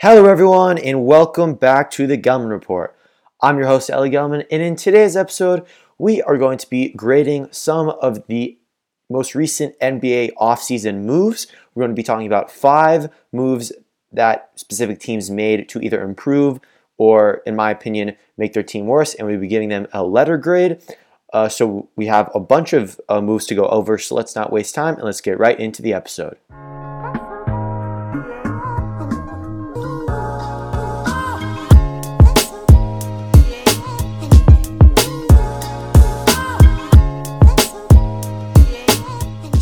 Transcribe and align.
Hello, 0.00 0.26
everyone, 0.26 0.78
and 0.78 1.04
welcome 1.04 1.54
back 1.54 1.90
to 1.90 2.06
the 2.06 2.16
Gelman 2.16 2.50
Report. 2.50 2.96
I'm 3.42 3.58
your 3.58 3.66
host, 3.66 3.90
Ellie 3.90 4.10
Gelman, 4.10 4.46
and 4.48 4.62
in 4.62 4.76
today's 4.76 5.16
episode, 5.16 5.66
we 5.98 6.22
are 6.22 6.38
going 6.38 6.56
to 6.58 6.70
be 6.70 6.90
grading 6.90 7.48
some 7.50 7.88
of 7.88 8.24
the 8.28 8.56
most 9.10 9.34
recent 9.34 9.76
NBA 9.80 10.34
offseason 10.40 11.02
moves. 11.02 11.48
We're 11.74 11.80
going 11.80 11.90
to 11.90 12.00
be 12.00 12.04
talking 12.04 12.28
about 12.28 12.48
five 12.48 13.10
moves 13.32 13.72
that 14.12 14.52
specific 14.54 15.00
teams 15.00 15.32
made 15.32 15.68
to 15.70 15.80
either 15.80 16.00
improve 16.00 16.60
or, 16.96 17.42
in 17.44 17.56
my 17.56 17.72
opinion, 17.72 18.14
make 18.36 18.52
their 18.52 18.62
team 18.62 18.86
worse, 18.86 19.14
and 19.14 19.26
we'll 19.26 19.40
be 19.40 19.48
giving 19.48 19.68
them 19.68 19.88
a 19.92 20.04
letter 20.04 20.38
grade. 20.38 20.80
Uh, 21.32 21.48
so 21.48 21.88
we 21.96 22.06
have 22.06 22.30
a 22.36 22.40
bunch 22.40 22.72
of 22.72 23.00
uh, 23.08 23.20
moves 23.20 23.46
to 23.46 23.56
go 23.56 23.66
over, 23.66 23.98
so 23.98 24.14
let's 24.14 24.36
not 24.36 24.52
waste 24.52 24.76
time 24.76 24.94
and 24.94 25.02
let's 25.02 25.20
get 25.20 25.40
right 25.40 25.58
into 25.58 25.82
the 25.82 25.92
episode. 25.92 26.36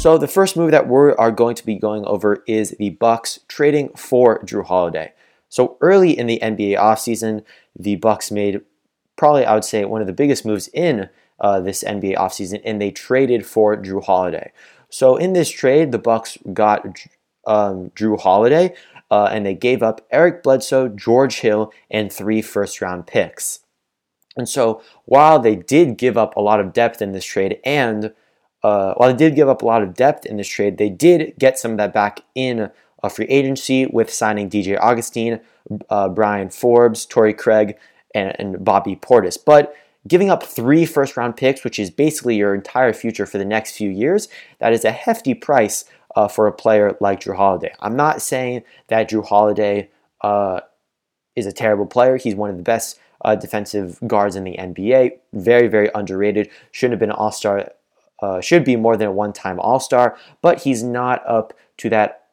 So 0.07 0.17
the 0.17 0.29
first 0.29 0.57
move 0.57 0.71
that 0.71 0.87
we 0.87 1.11
are 1.15 1.33
going 1.33 1.57
to 1.57 1.67
be 1.67 1.75
going 1.75 2.05
over 2.05 2.45
is 2.47 2.77
the 2.79 2.91
Bucks 2.91 3.41
trading 3.49 3.89
for 3.97 4.39
Jrue 4.45 4.65
Holiday. 4.65 5.13
So 5.49 5.77
early 5.81 6.17
in 6.17 6.29
the 6.29 6.39
NBA 6.41 6.79
offseason, 6.79 7.43
the 7.77 7.97
Bucks 7.97 8.31
made 8.31 8.61
probably 9.17 9.45
I 9.45 9.55
would 9.55 9.65
say 9.65 9.85
one 9.85 10.01
of 10.01 10.07
the 10.07 10.13
biggest 10.13 10.47
moves 10.47 10.69
in 10.69 11.09
uh, 11.41 11.59
this 11.59 11.83
NBA 11.83 12.15
offseason, 12.15 12.61
and 12.65 12.81
they 12.81 12.93
traded 12.93 13.45
for 13.45 13.77
Jrue 13.77 14.05
Holiday. 14.05 14.53
So 14.91 15.17
in 15.17 15.33
this 15.33 15.51
trade, 15.51 15.91
the 15.91 15.99
Bucks 15.99 16.39
got 16.53 16.87
um, 17.45 17.91
Jrue 17.97 18.21
Holiday, 18.21 18.77
uh, 19.11 19.31
and 19.33 19.45
they 19.45 19.55
gave 19.55 19.83
up 19.83 20.07
Eric 20.13 20.45
Bledsoe, 20.45 20.87
George 20.87 21.41
Hill, 21.41 21.73
and 21.91 22.13
three 22.13 22.43
first-round 22.43 23.09
picks. 23.09 23.59
And 24.37 24.49
so 24.49 24.83
while 25.05 25.41
they 25.41 25.57
did 25.57 25.99
give 25.99 26.17
up 26.17 26.37
a 26.37 26.41
lot 26.41 26.61
of 26.61 26.73
depth 26.73 27.03
in 27.03 27.11
this 27.11 27.25
trade 27.25 27.59
and 27.65 28.15
uh, 28.67 28.95
while 28.95 29.09
they 29.13 29.17
did 29.17 29.37
give 29.37 29.49
up 29.49 29.63
a 29.63 29.65
lot 29.65 29.81
of 29.81 29.95
depth 29.95 30.27
in 30.27 30.39
this 30.39 30.49
trade, 30.49 30.77
they 30.77 30.89
did 30.89 31.33
get 31.39 31.57
some 31.57 31.71
of 31.71 31.77
that 31.77 31.95
back 31.95 32.23
in 32.35 32.69
a 33.05 33.09
free 33.09 33.27
agency 33.27 33.87
with 33.87 34.13
signing 34.13 34.51
DJ 34.51 34.77
Augustin, 34.81 35.39
uh, 35.89 36.09
Bryn 36.09 36.51
Forbes, 36.51 37.07
Torrey 37.07 37.33
Craig, 37.33 37.77
and, 38.13 38.35
and 38.41 38.65
Bobby 38.65 38.97
Portis. 38.97 39.39
But 39.39 39.73
giving 40.09 40.31
up 40.31 40.43
three 40.43 40.85
first 40.85 41.17
round 41.17 41.37
picks, 41.37 41.63
which 41.63 41.79
is 41.79 41.93
basically 41.93 42.35
your 42.35 42.57
entire 42.57 42.93
future 42.93 43.25
for 43.25 43.39
the 43.39 43.45
next 43.45 43.77
few 43.77 43.89
years, 43.89 44.29
that 44.59 44.73
is 44.73 44.85
a 44.85 44.91
hefty 44.91 45.33
price 45.33 45.85
uh, 46.17 46.27
for 46.27 46.49
a 46.49 46.53
player 46.53 46.97
like 47.01 47.21
Jrue 47.21 47.37
Holiday. 47.37 47.73
I'm 47.79 47.95
not 47.95 48.21
saying 48.21 48.65
that 48.89 49.09
Jrue 49.09 49.25
Holiday 49.25 49.91
uh, 50.23 50.63
is 51.37 51.47
a 51.47 51.53
terrible 51.53 51.87
player. 51.87 52.17
He's 52.17 52.35
one 52.35 52.51
of 52.51 52.57
the 52.57 52.65
best 52.65 52.99
uh, 53.25 53.37
defensive 53.37 54.01
guards 54.09 54.35
in 54.35 54.43
the 54.43 54.57
NBA. 54.59 55.19
Very, 55.35 55.69
very 55.69 55.89
underrated. 55.95 56.51
Shouldn't 56.73 56.95
have 56.95 57.01
been 57.01 57.11
an 57.11 57.17
all 57.17 57.31
star 57.31 57.71
uh, 58.21 58.41
should 58.41 58.65
be 58.65 58.77
more 58.77 58.97
than 58.97 59.09
a 59.09 59.13
one 59.13 59.33
time 59.33 59.61
All 59.61 59.81
Star, 59.81 60.17
but 60.43 60.63
he's 60.63 60.83
not 60.83 61.23
up 61.27 61.53
to 61.79 61.91
that 61.91 62.27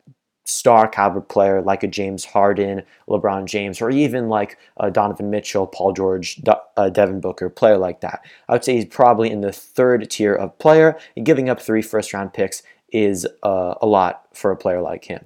star 0.45 0.87
caliber 0.87 1.21
player 1.21 1.61
like 1.61 1.83
a 1.83 1.87
James 1.87 2.25
Harden, 2.25 2.83
LeBron 3.07 3.45
James, 3.45 3.81
or 3.81 3.89
even 3.89 4.27
like 4.27 4.57
uh, 4.77 4.89
Donovan 4.89 5.29
Mitchell, 5.29 5.67
Paul 5.67 5.93
George, 5.93 6.41
uh, 6.75 6.89
Devin 6.89 7.21
Booker, 7.21 7.49
player 7.49 7.77
like 7.77 8.01
that. 8.01 8.25
I 8.49 8.53
would 8.53 8.63
say 8.63 8.75
he's 8.75 8.85
probably 8.85 9.31
in 9.31 9.41
the 9.41 9.53
third 9.53 10.09
tier 10.09 10.33
of 10.33 10.57
player, 10.59 10.97
and 11.15 11.25
giving 11.25 11.49
up 11.49 11.61
three 11.61 11.81
first 11.81 12.13
round 12.13 12.33
picks 12.33 12.61
is 12.91 13.27
uh, 13.43 13.75
a 13.81 13.87
lot 13.87 14.27
for 14.33 14.51
a 14.51 14.57
player 14.57 14.81
like 14.81 15.05
him. 15.05 15.25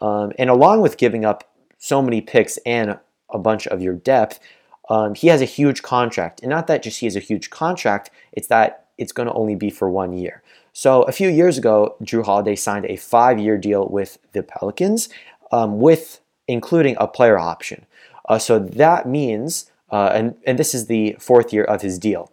Um, 0.00 0.32
and 0.38 0.50
along 0.50 0.82
with 0.82 0.98
giving 0.98 1.24
up 1.24 1.44
so 1.78 2.02
many 2.02 2.20
picks 2.20 2.58
and 2.66 2.98
a 3.30 3.38
bunch 3.38 3.66
of 3.68 3.80
your 3.80 3.94
depth, 3.94 4.40
um, 4.88 5.14
he 5.14 5.28
has 5.28 5.40
a 5.40 5.46
huge 5.46 5.82
contract. 5.82 6.42
And 6.42 6.50
not 6.50 6.66
that 6.66 6.82
just 6.82 7.00
he 7.00 7.06
has 7.06 7.16
a 7.16 7.20
huge 7.20 7.50
contract, 7.50 8.10
it's 8.32 8.48
that 8.48 8.85
it's 8.98 9.12
going 9.12 9.28
to 9.28 9.34
only 9.34 9.54
be 9.54 9.70
for 9.70 9.90
one 9.90 10.12
year. 10.12 10.42
So 10.72 11.02
a 11.02 11.12
few 11.12 11.28
years 11.28 11.56
ago, 11.58 11.96
Jrue 12.02 12.24
Holiday 12.24 12.56
signed 12.56 12.86
a 12.86 12.96
five-year 12.96 13.58
deal 13.58 13.86
with 13.86 14.18
the 14.32 14.42
Pelicans, 14.42 15.08
um, 15.52 15.80
with 15.80 16.20
including 16.48 16.96
a 16.98 17.06
player 17.06 17.38
option. 17.38 17.86
Uh, 18.28 18.38
so 18.38 18.58
that 18.58 19.08
means, 19.08 19.70
uh, 19.90 20.10
and 20.14 20.34
and 20.46 20.58
this 20.58 20.74
is 20.74 20.86
the 20.86 21.16
fourth 21.18 21.52
year 21.52 21.64
of 21.64 21.82
his 21.82 21.98
deal. 21.98 22.32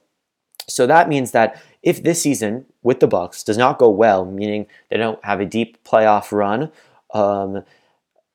So 0.68 0.88
that 0.88 1.10
means 1.10 1.32
that 1.32 1.62
if 1.82 2.02
this 2.02 2.22
season 2.22 2.66
with 2.82 3.00
the 3.00 3.08
Bucks 3.08 3.44
does 3.44 3.58
not 3.58 3.78
go 3.78 3.90
well, 3.90 4.26
meaning 4.26 4.66
they 4.90 4.98
don't 4.98 5.24
have 5.24 5.40
a 5.40 5.46
deep 5.46 5.84
playoff 5.84 6.32
run, 6.32 6.72
um, 7.14 7.64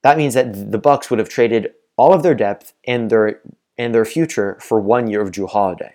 that 0.03 0.17
means 0.17 0.34
that 0.34 0.71
the 0.71 0.78
Bucks 0.78 1.11
would 1.11 1.19
have 1.19 1.28
traded 1.28 1.72
all 1.97 2.15
of 2.15 2.22
their 2.22 2.34
depth 2.34 2.75
and 2.84 3.11
their 3.11 3.41
and 3.77 3.94
their 3.94 4.05
future 4.05 4.56
for 4.61 4.81
one 4.81 5.06
year 5.06 5.21
of 5.21 5.31
Jrue 5.31 5.49
Holiday. 5.49 5.94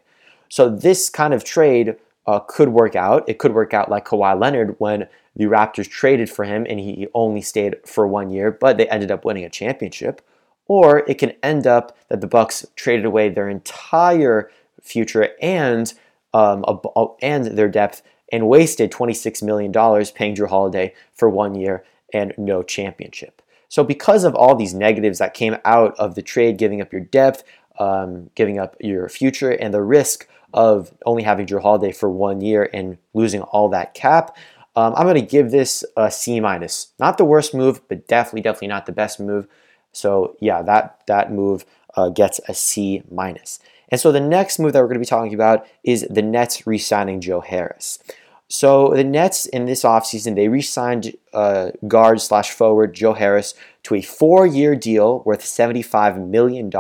So 0.50 0.70
this 0.70 1.10
kind 1.10 1.34
of 1.34 1.44
trade 1.44 1.96
uh, 2.26 2.40
could 2.40 2.70
work 2.70 2.96
out. 2.96 3.28
It 3.28 3.38
could 3.38 3.54
work 3.54 3.74
out 3.74 3.90
like 3.90 4.06
Kawhi 4.06 4.40
Leonard 4.40 4.76
when 4.80 5.08
the 5.36 5.46
Raptors 5.46 5.90
traded 5.90 6.30
for 6.30 6.46
him 6.46 6.66
and 6.70 6.80
he 6.80 7.08
only 7.14 7.42
stayed 7.42 7.76
for 7.86 8.08
one 8.08 8.30
year, 8.30 8.52
but 8.52 8.78
they 8.78 8.88
ended 8.88 9.12
up 9.12 9.26
winning 9.26 9.44
a 9.44 9.50
championship. 9.50 10.22
Or 10.68 11.00
it 11.10 11.18
can 11.18 11.34
end 11.44 11.68
up 11.68 11.98
that 12.08 12.22
the 12.22 12.28
Bucks 12.28 12.66
traded 12.76 13.06
away 13.06 13.30
their 13.30 13.50
entire 13.50 14.50
future 14.82 15.30
and 15.42 15.94
um, 16.34 16.64
a, 16.68 17.06
and 17.22 17.58
their 17.58 17.70
depth 17.70 18.02
and 18.32 18.48
wasted 18.48 18.92
$26 18.92 19.44
million 19.44 19.72
paying 20.16 20.36
Jrue 20.36 20.50
Holiday 20.50 20.94
for 21.14 21.30
one 21.30 21.56
year 21.56 21.84
and 22.14 22.34
no 22.38 22.64
championship. 22.64 23.42
So, 23.70 23.84
because 23.84 24.24
of 24.24 24.36
all 24.36 24.56
these 24.56 24.74
negatives 24.74 25.20
that 25.20 25.34
came 25.34 25.58
out 25.66 25.96
of 25.98 26.16
the 26.16 26.22
trade, 26.22 26.58
giving 26.58 26.80
up 26.80 26.92
your 26.92 27.02
depth, 27.02 27.44
um, 27.80 28.30
giving 28.36 28.60
up 28.60 28.76
your 28.80 29.10
future, 29.10 29.52
and 29.52 29.74
the 29.74 29.82
risk 29.82 30.28
of 30.54 30.94
only 31.06 31.24
having 31.24 31.46
Jrue 31.46 31.62
Holiday 31.62 31.92
for 31.92 32.10
one 32.10 32.42
year 32.42 32.70
and 32.74 32.98
losing 33.14 33.42
all 33.42 33.70
that 33.70 33.94
cap. 33.94 34.36
Um, 34.76 34.94
I'm 34.96 35.06
going 35.06 35.16
to 35.16 35.22
give 35.22 35.52
this 35.52 35.84
a 35.96 36.10
C 36.10 36.40
minus. 36.40 36.94
Not 37.00 37.18
the 37.18 37.26
worst 37.26 37.54
move, 37.54 37.82
but 37.88 38.08
definitely, 38.08 38.42
definitely 38.42 38.70
not 38.70 38.86
the 38.86 38.92
best 38.92 39.20
move. 39.20 39.48
So 39.92 40.36
yeah, 40.40 40.62
that 40.64 41.02
that 41.08 41.32
move 41.32 41.66
uh, 41.96 42.10
gets 42.10 42.40
a 42.48 42.54
C 42.54 43.04
minus. 43.12 43.60
And 43.90 44.02
so 44.02 44.12
the 44.12 44.20
next 44.20 44.58
move 44.58 44.74
that 44.74 44.80
we're 44.80 44.88
going 44.88 44.96
to 44.96 45.00
be 45.00 45.06
talking 45.06 45.36
about 45.36 45.68
is 45.84 46.08
the 46.10 46.24
Nets 46.24 46.66
re-signing 46.66 47.22
Joe 47.22 47.42
Harris. 47.42 48.00
So 48.48 48.90
the 48.90 49.04
Nets 49.04 49.46
in 49.46 49.66
this 49.66 49.84
offseason, 49.84 50.36
they 50.36 50.48
re-signed 50.48 51.16
uh, 51.34 51.72
guard 51.88 52.20
slash 52.20 52.52
forward 52.52 52.94
Joe 52.94 53.14
Harris 53.14 53.54
to 53.84 53.96
a 53.96 54.02
four-year 54.02 54.76
deal 54.76 55.22
worth 55.26 55.42
$75 55.42 56.28
million. 56.28 56.72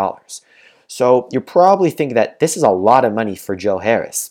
So 0.94 1.28
you're 1.31 1.42
probably 1.42 1.90
thinking 1.90 2.14
that 2.14 2.40
this 2.40 2.56
is 2.56 2.62
a 2.62 2.70
lot 2.70 3.04
of 3.04 3.14
money 3.14 3.36
for 3.36 3.56
Joe 3.56 3.80
Harris. 3.80 4.30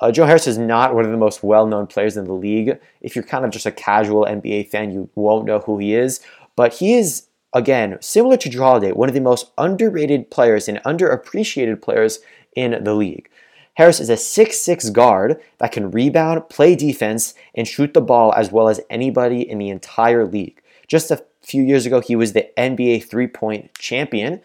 Uh, 0.00 0.10
Joe 0.10 0.26
Harris 0.26 0.48
is 0.48 0.58
not 0.58 0.96
one 0.96 1.04
of 1.04 1.12
the 1.12 1.16
most 1.16 1.44
well 1.44 1.64
known 1.64 1.86
players 1.86 2.16
in 2.16 2.24
the 2.24 2.32
league. 2.32 2.76
If 3.02 3.14
you're 3.14 3.22
kind 3.22 3.44
of 3.44 3.52
just 3.52 3.66
a 3.66 3.70
casual 3.70 4.24
NBA 4.24 4.68
fan, 4.68 4.90
you 4.90 5.08
won't 5.14 5.44
know 5.44 5.60
who 5.60 5.78
he 5.78 5.94
is. 5.94 6.18
But 6.56 6.74
he 6.74 6.94
is, 6.94 7.28
again, 7.52 7.98
similar 8.00 8.36
to 8.38 8.50
Jrue 8.50 8.58
Holiday, 8.58 8.90
one 8.90 9.08
of 9.08 9.14
the 9.14 9.20
most 9.20 9.52
underrated 9.56 10.28
players 10.28 10.66
and 10.66 10.82
underappreciated 10.82 11.80
players 11.80 12.18
in 12.56 12.82
the 12.82 12.94
league. 12.94 13.30
Harris 13.74 14.00
is 14.00 14.10
a 14.10 14.14
6'6 14.14 14.92
guard 14.92 15.40
that 15.58 15.70
can 15.70 15.92
rebound, 15.92 16.48
play 16.48 16.74
defense, 16.74 17.34
and 17.54 17.68
shoot 17.68 17.94
the 17.94 18.00
ball 18.00 18.34
as 18.34 18.50
well 18.50 18.68
as 18.68 18.80
anybody 18.90 19.48
in 19.48 19.58
the 19.58 19.68
entire 19.68 20.26
league. 20.26 20.60
Just 20.88 21.12
a 21.12 21.24
few 21.42 21.62
years 21.62 21.86
ago, 21.86 22.00
he 22.00 22.16
was 22.16 22.32
the 22.32 22.50
NBA 22.58 23.04
three 23.04 23.28
point 23.28 23.72
champion. 23.74 24.40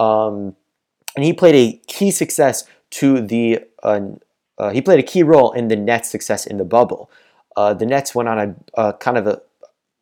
Um, 0.00 0.56
and 1.14 1.24
he 1.24 1.32
played 1.32 1.54
a 1.54 1.80
key 1.86 2.10
success 2.10 2.64
to 2.90 3.20
the 3.20 3.60
uh, 3.82 4.00
uh, 4.58 4.70
he 4.70 4.80
played 4.80 5.00
a 5.00 5.02
key 5.02 5.22
role 5.22 5.52
in 5.52 5.68
the 5.68 5.76
Nets' 5.76 6.10
success 6.10 6.46
in 6.46 6.58
the 6.58 6.64
bubble. 6.64 7.10
Uh, 7.56 7.74
the 7.74 7.86
Nets 7.86 8.14
went 8.14 8.28
on 8.28 8.38
a, 8.38 8.54
a 8.80 8.92
kind 8.92 9.18
of 9.18 9.26
a, 9.26 9.42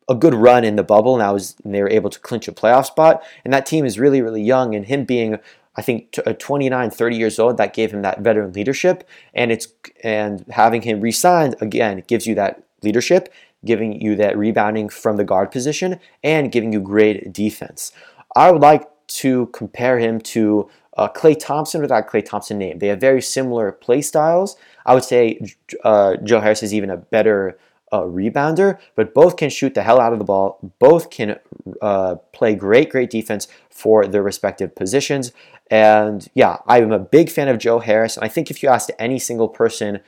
a 0.09 0.15
good 0.15 0.33
run 0.33 0.63
in 0.63 0.75
the 0.75 0.83
bubble, 0.83 1.19
and, 1.19 1.33
was, 1.33 1.55
and 1.63 1.73
they 1.73 1.81
were 1.81 1.89
able 1.89 2.09
to 2.09 2.19
clinch 2.19 2.47
a 2.47 2.51
playoff 2.51 2.85
spot. 2.85 3.23
And 3.43 3.53
that 3.53 3.65
team 3.65 3.85
is 3.85 3.97
really, 3.97 4.21
really 4.21 4.43
young, 4.43 4.75
and 4.75 4.85
him 4.85 5.05
being 5.05 5.37
I 5.75 5.81
think 5.81 6.11
t- 6.11 6.21
uh, 6.25 6.33
29, 6.33 6.89
30 6.89 7.15
years 7.15 7.39
old, 7.39 7.57
that 7.57 7.73
gave 7.73 7.91
him 7.91 8.01
that 8.01 8.19
veteran 8.19 8.51
leadership, 8.53 9.07
and 9.33 9.51
it's 9.51 9.67
and 10.03 10.45
having 10.49 10.81
him 10.81 10.99
re-signed 11.01 11.55
again 11.61 12.03
gives 12.07 12.27
you 12.27 12.35
that 12.35 12.63
leadership, 12.83 13.31
giving 13.63 13.99
you 14.01 14.15
that 14.17 14.37
rebounding 14.37 14.89
from 14.89 15.17
the 15.17 15.23
guard 15.23 15.51
position, 15.51 15.99
and 16.23 16.51
giving 16.51 16.73
you 16.73 16.81
great 16.81 17.31
defense. 17.31 17.93
I 18.35 18.51
would 18.51 18.61
like 18.61 18.87
to 19.07 19.47
compare 19.47 19.99
him 19.99 20.19
to 20.21 20.69
uh, 20.97 21.07
Klay 21.09 21.37
Thompson 21.37 21.81
without 21.81 22.07
Klay 22.07 22.23
Thompson 22.23 22.57
name. 22.57 22.79
They 22.79 22.87
have 22.87 22.99
very 22.99 23.21
similar 23.21 23.71
play 23.71 24.01
styles. 24.01 24.55
I 24.85 24.93
would 24.93 25.03
say 25.03 25.39
uh, 25.83 26.17
Joe 26.23 26.41
Harris 26.41 26.63
is 26.63 26.73
even 26.73 26.89
a 26.89 26.97
better 26.97 27.57
uh, 27.91 28.01
rebounder, 28.01 28.79
but 28.95 29.13
both 29.13 29.35
can 29.35 29.49
shoot 29.49 29.73
the 29.73 29.83
hell 29.83 29.99
out 29.99 30.13
of 30.13 30.19
the 30.19 30.25
ball. 30.25 30.59
Both 30.79 31.09
can 31.09 31.39
uh, 31.81 32.15
play 32.33 32.55
great, 32.55 32.89
great 32.89 33.09
defense 33.09 33.47
for 33.69 34.07
their 34.07 34.23
respective 34.23 34.75
positions. 34.75 35.31
And 35.69 36.27
yeah, 36.33 36.57
I'm 36.67 36.91
a 36.91 36.99
big 36.99 37.29
fan 37.29 37.47
of 37.47 37.57
Joe 37.57 37.79
Harris. 37.79 38.15
And 38.15 38.23
I 38.23 38.27
think 38.27 38.49
if 38.49 38.63
you 38.63 38.69
asked 38.69 38.91
any 38.97 39.19
single 39.19 39.49
person, 39.49 39.99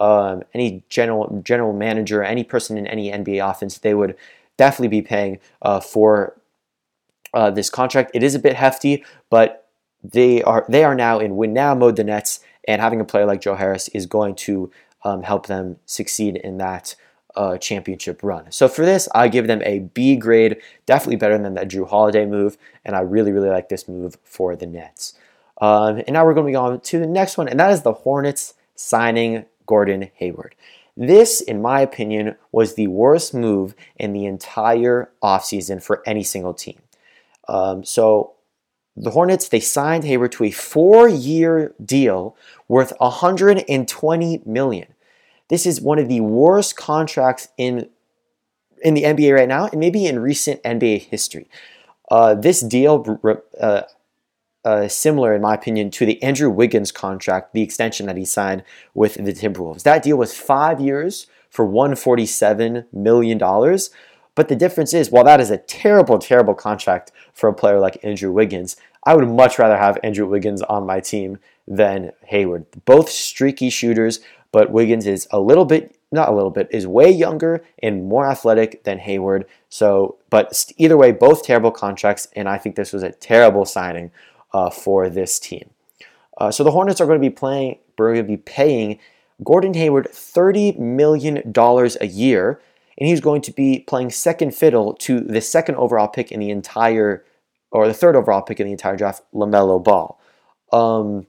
um, 0.00 0.42
any 0.54 0.84
general 0.88 1.40
general 1.44 1.72
manager, 1.72 2.22
any 2.22 2.44
person 2.44 2.78
in 2.78 2.86
any 2.86 3.10
NBA 3.10 3.48
offense, 3.48 3.78
they 3.78 3.94
would 3.94 4.16
definitely 4.56 4.88
be 4.88 5.02
paying 5.02 5.38
uh, 5.62 5.80
for 5.80 6.40
uh, 7.34 7.50
this 7.50 7.70
contract. 7.70 8.12
It 8.14 8.22
is 8.22 8.34
a 8.34 8.38
bit 8.38 8.54
hefty, 8.54 9.04
but 9.30 9.67
they 10.02 10.42
are 10.42 10.64
they 10.68 10.84
are 10.84 10.94
now 10.94 11.18
in 11.18 11.36
win 11.36 11.52
now 11.52 11.74
mode. 11.74 11.96
The 11.96 12.04
Nets 12.04 12.40
and 12.66 12.80
having 12.80 13.00
a 13.00 13.04
player 13.04 13.26
like 13.26 13.40
Joe 13.40 13.54
Harris 13.54 13.88
is 13.88 14.06
going 14.06 14.34
to 14.36 14.70
um, 15.04 15.22
help 15.22 15.46
them 15.46 15.76
succeed 15.86 16.36
in 16.36 16.58
that 16.58 16.94
uh, 17.34 17.56
championship 17.56 18.22
run. 18.22 18.50
So 18.50 18.68
for 18.68 18.84
this, 18.84 19.08
I 19.14 19.28
give 19.28 19.46
them 19.46 19.62
a 19.64 19.80
B 19.80 20.16
grade, 20.16 20.56
definitely 20.86 21.16
better 21.16 21.38
than 21.38 21.54
that 21.54 21.68
Jrue 21.68 21.88
Holiday 21.88 22.26
move, 22.26 22.58
and 22.84 22.96
I 22.96 23.00
really 23.00 23.32
really 23.32 23.48
like 23.48 23.68
this 23.68 23.88
move 23.88 24.16
for 24.22 24.56
the 24.56 24.66
Nets. 24.66 25.14
Um, 25.60 25.98
and 25.98 26.10
now 26.10 26.24
we're 26.24 26.34
going 26.34 26.46
to 26.46 26.52
be 26.52 26.56
on 26.56 26.80
to 26.80 27.00
the 27.00 27.06
next 27.06 27.36
one, 27.36 27.48
and 27.48 27.58
that 27.58 27.72
is 27.72 27.82
the 27.82 27.92
Hornets 27.92 28.54
signing 28.74 29.44
Gordon 29.66 30.10
Hayward. 30.14 30.54
This, 30.96 31.40
in 31.40 31.62
my 31.62 31.80
opinion, 31.80 32.36
was 32.50 32.74
the 32.74 32.88
worst 32.88 33.32
move 33.32 33.74
in 33.96 34.12
the 34.12 34.26
entire 34.26 35.10
offseason 35.22 35.80
for 35.80 36.02
any 36.06 36.24
single 36.24 36.54
team. 36.54 36.80
Um, 37.46 37.84
so 37.84 38.32
the 39.00 39.10
Hornets, 39.10 39.48
they 39.48 39.60
signed 39.60 40.04
Hayward 40.04 40.32
to 40.32 40.44
a 40.44 40.50
four-year 40.50 41.74
deal 41.84 42.36
worth 42.66 42.92
120 42.98 44.42
million. 44.44 44.86
This 45.48 45.66
is 45.66 45.80
one 45.80 45.98
of 45.98 46.08
the 46.08 46.20
worst 46.20 46.76
contracts 46.76 47.48
in 47.56 47.88
in 48.80 48.94
the 48.94 49.02
NBA 49.02 49.34
right 49.34 49.48
now, 49.48 49.66
and 49.66 49.80
maybe 49.80 50.06
in 50.06 50.20
recent 50.20 50.62
NBA 50.62 51.06
history. 51.06 51.48
Uh, 52.10 52.34
this 52.34 52.60
deal 52.60 53.20
uh, 53.60 53.82
uh, 54.64 54.88
similar, 54.88 55.34
in 55.34 55.42
my 55.42 55.54
opinion, 55.54 55.90
to 55.90 56.06
the 56.06 56.22
Andrew 56.22 56.48
Wiggins 56.48 56.92
contract, 56.92 57.54
the 57.54 57.62
extension 57.62 58.06
that 58.06 58.16
he 58.16 58.24
signed 58.24 58.62
with 58.94 59.14
the 59.14 59.32
Timberwolves. 59.32 59.82
That 59.82 60.02
deal 60.02 60.16
was 60.16 60.36
five 60.36 60.80
years 60.80 61.26
for 61.50 61.66
$147 61.66 62.86
million. 62.92 63.38
But 64.38 64.46
the 64.46 64.54
difference 64.54 64.94
is, 64.94 65.10
while 65.10 65.24
that 65.24 65.40
is 65.40 65.50
a 65.50 65.58
terrible, 65.58 66.16
terrible 66.16 66.54
contract 66.54 67.10
for 67.32 67.48
a 67.48 67.52
player 67.52 67.80
like 67.80 67.98
Andrew 68.04 68.30
Wiggins, 68.30 68.76
I 69.02 69.16
would 69.16 69.28
much 69.28 69.58
rather 69.58 69.76
have 69.76 69.98
Andrew 70.04 70.28
Wiggins 70.28 70.62
on 70.62 70.86
my 70.86 71.00
team 71.00 71.40
than 71.66 72.12
Hayward. 72.26 72.64
Both 72.84 73.08
streaky 73.08 73.68
shooters, 73.68 74.20
but 74.52 74.70
Wiggins 74.70 75.08
is 75.08 75.26
a 75.32 75.40
little 75.40 75.64
bit, 75.64 75.98
not 76.12 76.28
a 76.28 76.32
little 76.36 76.52
bit, 76.52 76.68
is 76.70 76.86
way 76.86 77.10
younger 77.10 77.64
and 77.82 78.08
more 78.08 78.30
athletic 78.30 78.84
than 78.84 79.00
Hayward. 79.00 79.44
So, 79.70 80.18
but 80.30 80.66
either 80.76 80.96
way, 80.96 81.10
both 81.10 81.42
terrible 81.42 81.72
contracts, 81.72 82.28
and 82.36 82.48
I 82.48 82.58
think 82.58 82.76
this 82.76 82.92
was 82.92 83.02
a 83.02 83.10
terrible 83.10 83.64
signing 83.64 84.12
uh, 84.52 84.70
for 84.70 85.10
this 85.10 85.40
team. 85.40 85.70
Uh, 86.36 86.52
so 86.52 86.62
the 86.62 86.70
Hornets 86.70 87.00
are 87.00 87.06
going 87.06 87.20
to 87.20 87.28
be 87.28 87.34
playing, 87.34 87.78
we're 87.98 88.14
going 88.14 88.24
to 88.24 88.32
be 88.32 88.36
paying 88.36 89.00
Gordon 89.42 89.74
Hayward 89.74 90.12
$30 90.12 90.78
million 90.78 91.42
a 91.56 92.06
year, 92.06 92.60
and 92.98 93.08
he's 93.08 93.20
going 93.20 93.40
to 93.42 93.52
be 93.52 93.84
playing 93.86 94.10
second 94.10 94.54
fiddle 94.54 94.92
to 94.94 95.20
the 95.20 95.40
second 95.40 95.76
overall 95.76 96.08
pick 96.08 96.32
in 96.32 96.40
the 96.40 96.50
entire, 96.50 97.24
or 97.70 97.86
the 97.86 97.94
third 97.94 98.16
overall 98.16 98.42
pick 98.42 98.58
in 98.60 98.66
the 98.66 98.72
entire 98.72 98.96
draft, 98.96 99.22
LaMelo 99.32 99.82
Ball. 99.82 100.20
Um, 100.72 101.26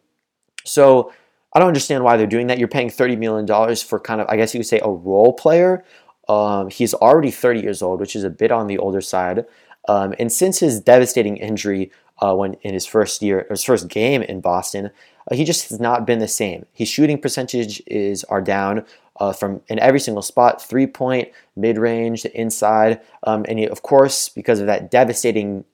so 0.66 1.14
I 1.54 1.60
don't 1.60 1.68
understand 1.68 2.04
why 2.04 2.18
they're 2.18 2.28
doing 2.28 2.48
that. 2.48 2.58
You're 2.58 2.68
paying 2.68 2.90
$30 2.90 3.18
million 3.18 3.76
for 3.76 4.00
kind 4.00 4.20
of, 4.20 4.28
I 4.30 4.36
guess 4.36 4.54
you 4.54 4.60
could 4.60 4.68
say, 4.68 4.80
a 4.84 4.90
role 4.90 5.34
player. 5.34 5.86
Um, 6.28 6.70
he's 6.70 6.94
already 6.94 7.32
30 7.32 7.62
years 7.62 7.82
old, 7.82 8.00
which 8.00 8.16
is 8.16 8.24
a 8.24 8.30
bit 8.30 8.52
on 8.52 8.68
the 8.68 8.78
older 8.78 9.02
side. 9.02 9.46
Um, 9.88 10.14
and 10.20 10.32
since 10.32 10.60
his 10.60 10.80
devastating 10.80 11.38
injury 11.38 11.92
uh, 12.22 12.36
when 12.36 12.54
in 12.62 12.74
his 12.74 12.86
first 12.86 13.22
year, 13.22 13.46
his 13.50 13.64
first 13.64 13.88
game 13.88 14.22
in 14.22 14.42
Boston, 14.42 14.92
uh, 15.30 15.36
he 15.36 15.46
just 15.46 15.70
has 15.70 15.80
not 15.80 16.06
been 16.06 16.20
the 16.20 16.28
same. 16.28 16.66
His 16.74 16.88
shooting 16.88 17.20
percentage 17.20 17.82
is 17.88 18.24
are 18.26 18.42
down 18.42 18.86
uh, 19.20 19.34
from 19.34 19.62
in 19.68 19.80
every 19.80 20.00
single 20.00 20.22
spot, 20.22 20.62
three 20.62 20.88
point, 20.88 21.30
mid 21.56 21.78
range, 21.78 22.26
inside, 22.26 23.02
um, 23.24 23.46
and 23.48 23.60
he, 23.60 23.68
of 23.68 23.82
course 23.82 24.30
because 24.30 24.60
of 24.60 24.68
that 24.68 24.92
devastating 24.92 25.66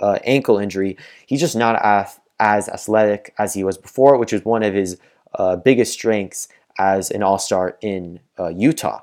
uh, 0.00 0.18
ankle 0.24 0.58
injury, 0.58 0.96
he's 1.26 1.40
just 1.40 1.56
not 1.56 1.80
as, 1.82 2.18
as 2.40 2.68
athletic 2.68 3.34
as 3.38 3.54
he 3.54 3.62
was 3.62 3.78
before, 3.78 4.16
which 4.16 4.32
is 4.32 4.44
one 4.44 4.62
of 4.62 4.74
his 4.74 4.98
uh, 5.34 5.56
biggest 5.56 5.92
strengths 5.92 6.48
as 6.78 7.10
an 7.10 7.22
All 7.22 7.38
Star 7.38 7.76
in 7.80 8.18
uh, 8.38 8.48
Utah. 8.48 9.02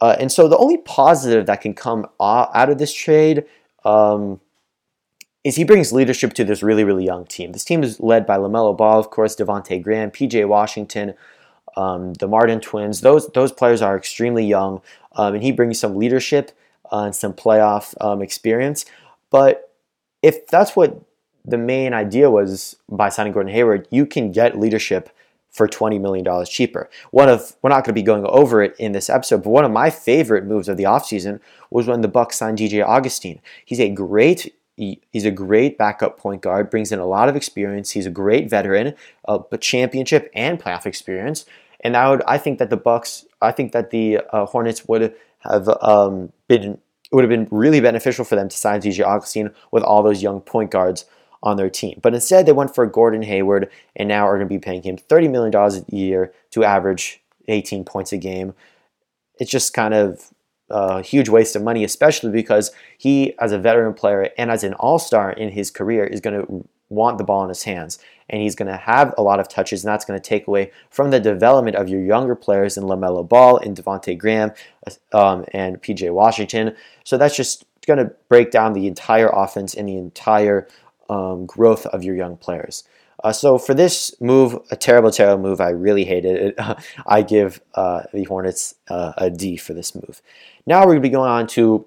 and 0.00 0.32
so 0.32 0.48
the 0.48 0.56
only 0.56 0.78
positive 0.78 1.46
that 1.46 1.60
can 1.60 1.74
come 1.74 2.06
out 2.20 2.70
of 2.70 2.78
this 2.78 2.92
trade. 2.92 3.44
Um, 3.84 4.40
is 5.44 5.56
he 5.56 5.64
brings 5.64 5.92
leadership 5.92 6.32
to 6.32 6.44
this 6.44 6.62
really, 6.62 6.84
really 6.84 7.04
young 7.04 7.26
team. 7.26 7.52
This 7.52 7.64
team 7.64 7.82
is 7.82 8.00
led 8.00 8.26
by 8.26 8.38
LaMelo 8.38 8.76
Ball, 8.76 8.98
of 8.98 9.10
course, 9.10 9.36
Devonte 9.36 9.82
Graham, 9.82 10.10
PJ 10.10 10.48
Washington, 10.48 11.14
um, 11.76 12.14
the 12.14 12.26
Martin 12.26 12.60
twins. 12.60 13.02
Those, 13.02 13.28
those 13.28 13.52
players 13.52 13.82
are 13.82 13.96
extremely 13.96 14.46
young, 14.46 14.80
um, 15.12 15.34
and 15.34 15.42
he 15.42 15.52
brings 15.52 15.78
some 15.78 15.96
leadership 15.96 16.52
uh, 16.90 17.04
and 17.04 17.14
some 17.14 17.34
playoff 17.34 17.94
um, 18.00 18.22
experience. 18.22 18.86
But 19.30 19.70
if 20.22 20.46
that's 20.46 20.74
what 20.74 21.02
the 21.44 21.58
main 21.58 21.92
idea 21.92 22.30
was 22.30 22.76
by 22.88 23.10
signing 23.10 23.34
Gordon 23.34 23.52
Hayward, 23.52 23.86
you 23.90 24.06
can 24.06 24.32
get 24.32 24.58
leadership 24.58 25.10
for 25.50 25.68
$20 25.68 26.00
million 26.00 26.44
cheaper. 26.46 26.88
One 27.10 27.28
of 27.28 27.54
we're 27.62 27.70
not 27.70 27.84
going 27.84 27.92
to 27.94 28.00
be 28.00 28.02
going 28.02 28.24
over 28.26 28.62
it 28.62 28.74
in 28.78 28.92
this 28.92 29.10
episode, 29.10 29.44
but 29.44 29.50
one 29.50 29.64
of 29.64 29.70
my 29.70 29.90
favorite 29.90 30.46
moves 30.46 30.68
of 30.68 30.76
the 30.76 30.84
offseason 30.84 31.40
was 31.70 31.86
when 31.86 32.00
the 32.00 32.08
Bucks 32.08 32.38
signed 32.38 32.58
DJ 32.58 32.84
Augustin. 32.84 33.40
He's 33.64 33.78
a 33.78 33.90
great 33.90 34.54
he, 34.76 35.00
he's 35.10 35.24
a 35.24 35.30
great 35.30 35.78
backup 35.78 36.18
point 36.18 36.42
guard, 36.42 36.70
brings 36.70 36.92
in 36.92 36.98
a 36.98 37.06
lot 37.06 37.28
of 37.28 37.36
experience. 37.36 37.90
He's 37.90 38.06
a 38.06 38.10
great 38.10 38.50
veteran, 38.50 38.94
uh, 39.26 39.38
but 39.38 39.60
championship 39.60 40.30
and 40.34 40.60
playoff 40.60 40.86
experience. 40.86 41.44
And 41.80 41.96
I 41.96 42.10
would, 42.10 42.22
I 42.26 42.38
think 42.38 42.58
that 42.58 42.70
the 42.70 42.76
Bucks, 42.76 43.24
I 43.40 43.52
think 43.52 43.72
that 43.72 43.90
the 43.90 44.20
uh, 44.32 44.46
Hornets 44.46 44.86
would 44.88 45.14
have 45.40 45.68
um, 45.82 46.32
been, 46.48 46.78
would 47.12 47.22
have 47.22 47.30
been 47.30 47.46
really 47.50 47.80
beneficial 47.80 48.24
for 48.24 48.36
them 48.36 48.48
to 48.48 48.56
sign 48.56 48.80
DJ 48.80 49.04
Augustin 49.04 49.54
with 49.70 49.82
all 49.82 50.02
those 50.02 50.22
young 50.22 50.40
point 50.40 50.70
guards 50.70 51.04
on 51.42 51.58
their 51.58 51.70
team. 51.70 52.00
But 52.02 52.14
instead, 52.14 52.46
they 52.46 52.52
went 52.52 52.74
for 52.74 52.86
Gordon 52.86 53.22
Hayward, 53.22 53.70
and 53.94 54.08
now 54.08 54.26
are 54.26 54.36
going 54.36 54.48
to 54.48 54.52
be 54.52 54.58
paying 54.58 54.82
him 54.82 54.96
$30 54.96 55.30
million 55.30 55.54
a 55.54 55.94
year 55.94 56.32
to 56.52 56.64
average 56.64 57.22
18 57.48 57.84
points 57.84 58.12
a 58.12 58.16
game. 58.16 58.54
It's 59.38 59.50
just 59.50 59.74
kind 59.74 59.92
of 59.92 60.30
a 60.74 61.02
huge 61.02 61.28
waste 61.28 61.54
of 61.54 61.62
money, 61.62 61.84
especially 61.84 62.32
because 62.32 62.72
he, 62.98 63.38
as 63.38 63.52
a 63.52 63.58
veteran 63.58 63.94
player 63.94 64.30
and 64.36 64.50
as 64.50 64.64
an 64.64 64.74
all 64.74 64.98
star 64.98 65.30
in 65.30 65.50
his 65.50 65.70
career, 65.70 66.04
is 66.04 66.20
going 66.20 66.44
to 66.44 66.68
want 66.88 67.16
the 67.16 67.24
ball 67.24 67.44
in 67.44 67.48
his 67.48 67.62
hands. 67.62 68.00
And 68.28 68.42
he's 68.42 68.56
going 68.56 68.70
to 68.70 68.76
have 68.76 69.14
a 69.16 69.22
lot 69.22 69.38
of 69.38 69.48
touches, 69.48 69.84
and 69.84 69.92
that's 69.92 70.04
going 70.04 70.20
to 70.20 70.28
take 70.28 70.48
away 70.48 70.72
from 70.90 71.10
the 71.10 71.20
development 71.20 71.76
of 71.76 71.88
your 71.88 72.02
younger 72.02 72.34
players 72.34 72.76
in 72.76 72.84
LaMelo 72.84 73.28
Ball, 73.28 73.58
in 73.58 73.74
Devonte 73.74 74.18
Graham, 74.18 74.50
um, 75.12 75.44
and 75.52 75.80
PJ 75.80 76.12
Washington. 76.12 76.74
So 77.04 77.18
that's 77.18 77.36
just 77.36 77.66
going 77.86 77.98
to 77.98 78.12
break 78.28 78.50
down 78.50 78.72
the 78.72 78.88
entire 78.88 79.28
offense 79.28 79.74
and 79.74 79.88
the 79.88 79.96
entire 79.96 80.66
um, 81.08 81.46
growth 81.46 81.86
of 81.86 82.02
your 82.02 82.16
young 82.16 82.36
players. 82.36 82.82
Uh, 83.22 83.32
so 83.32 83.58
for 83.58 83.74
this 83.74 84.20
move, 84.20 84.58
a 84.70 84.76
terrible, 84.76 85.10
terrible 85.10 85.42
move, 85.42 85.60
I 85.60 85.70
really 85.70 86.04
hated 86.04 86.54
it. 86.58 86.76
I 87.06 87.22
give 87.22 87.60
uh, 87.74 88.02
the 88.12 88.24
Hornets 88.24 88.74
uh, 88.88 89.12
a 89.16 89.30
D 89.30 89.56
for 89.56 89.72
this 89.72 89.94
move. 89.94 90.20
Now 90.66 90.80
we're 90.80 90.94
going 90.94 91.02
to 91.02 91.08
be 91.08 91.10
going 91.10 91.30
on 91.30 91.46
to 91.48 91.86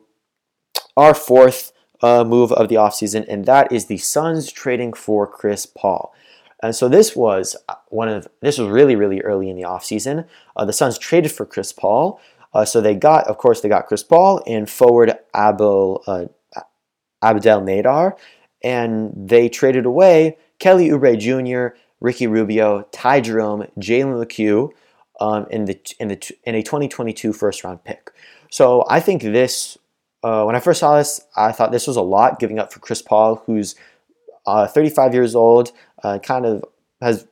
our 0.96 1.14
fourth 1.14 1.74
uh, 2.02 2.24
move 2.24 2.52
of 2.52 2.70
the 2.70 2.76
offseason, 2.76 3.26
and 3.28 3.46
that 3.46 3.72
is 3.72 3.86
the 3.86 3.98
Suns 3.98 4.52
trading 4.52 4.94
for 4.94 5.28
Chris 5.28 5.66
Paul. 5.66 6.14
And 6.62 6.76
so 6.76 6.90
this 6.90 7.16
was 7.16 7.56
uh, 7.70 7.76
one 7.90 8.10
of 8.10 8.28
this 8.42 8.58
was 8.58 8.70
really 8.70 8.96
really 8.96 9.22
early 9.22 9.50
in 9.50 9.56
the 9.56 9.64
offseason. 9.64 10.28
Uh, 10.56 10.66
the 10.66 10.74
Suns 10.74 10.98
traded 10.98 11.32
for 11.32 11.46
Chris 11.46 11.72
Paul. 11.72 12.20
Uh, 12.54 12.66
so 12.66 12.82
they 12.82 12.96
got, 12.96 13.28
of 13.28 13.38
course, 13.38 13.62
they 13.62 13.70
got 13.70 13.86
Chris 13.86 14.02
Paul 14.02 14.42
and 14.48 14.68
forward 14.68 15.14
Abel 15.36 16.04
Abdel 17.22 17.62
Nader, 17.62 18.14
and 18.64 19.12
they 19.16 19.50
traded 19.50 19.86
away 19.86 20.38
Kelly 20.60 20.90
Oubre 20.90 21.18
Jr., 21.18 21.76
Ricky 22.00 22.28
Rubio, 22.28 22.84
Ty 22.92 23.22
Jerome, 23.22 23.68
Jalen 23.80 24.20
Lecque, 24.20 24.74
um, 25.20 25.48
in 25.50 25.66
the 25.66 25.80
in 26.00 26.10
the 26.10 26.32
in 26.44 26.56
a 26.56 26.62
2022 26.62 27.34
first 27.34 27.64
round 27.64 27.84
pick. 27.84 28.12
So 28.52 28.86
I 28.90 29.00
think 29.00 29.22
this. 29.22 29.78
Uh, 30.24 30.44
when 30.44 30.56
I 30.56 30.60
first 30.60 30.80
saw 30.80 30.98
this, 30.98 31.22
I 31.36 31.52
thought 31.52 31.72
this 31.72 31.86
was 31.86 31.96
a 31.96 32.02
lot 32.02 32.40
giving 32.40 32.58
up 32.58 32.74
for 32.74 32.80
Chris 32.80 33.04
Paul, 33.04 33.44
who's 33.46 33.76
uh, 34.48 34.66
35 34.68 35.14
years 35.14 35.36
old, 35.36 35.72
uh, 36.04 36.20
kind 36.20 36.46
of 36.46 36.64
has. 37.02 37.28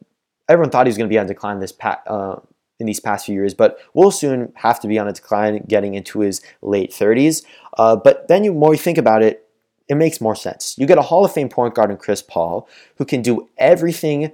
Everyone 0.47 0.69
thought 0.69 0.85
he 0.85 0.89
was 0.89 0.97
going 0.97 1.09
to 1.09 1.13
be 1.13 1.17
on 1.17 1.25
decline 1.25 1.59
this 1.59 1.71
pa- 1.71 2.01
uh, 2.05 2.39
in 2.79 2.85
these 2.85 2.99
past 2.99 3.25
few 3.25 3.33
years, 3.33 3.53
but 3.53 3.79
will 3.93 4.11
soon 4.11 4.51
have 4.55 4.79
to 4.81 4.87
be 4.87 4.99
on 4.99 5.07
a 5.07 5.13
decline, 5.13 5.63
getting 5.67 5.95
into 5.95 6.19
his 6.19 6.41
late 6.61 6.91
30s. 6.91 7.43
Uh, 7.77 7.95
but 7.95 8.27
then 8.27 8.43
you 8.43 8.53
more 8.53 8.73
you 8.73 8.79
think 8.79 8.97
about 8.97 9.23
it, 9.23 9.44
it 9.87 9.95
makes 9.95 10.19
more 10.19 10.35
sense. 10.35 10.75
You 10.77 10.85
get 10.85 10.97
a 10.97 11.03
Hall 11.03 11.25
of 11.25 11.31
Fame 11.31 11.49
point 11.49 11.75
guard 11.75 11.91
in 11.91 11.97
Chris 11.97 12.21
Paul 12.21 12.67
who 12.97 13.05
can 13.05 13.21
do 13.21 13.47
everything 13.57 14.31